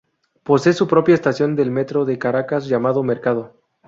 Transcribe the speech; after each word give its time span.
Posee 0.43 0.73
su 0.73 0.87
propia 0.87 1.13
estación 1.13 1.55
del 1.55 1.69
Metro 1.69 2.05
de 2.05 2.17
Caracas 2.17 2.65
llamada 2.67 3.03
Mercado. 3.03 3.53